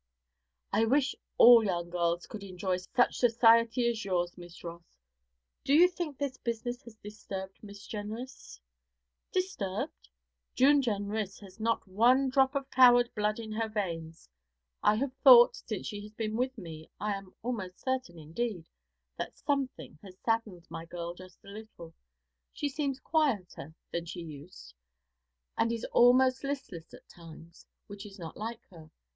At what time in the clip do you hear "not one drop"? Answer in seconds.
11.59-12.55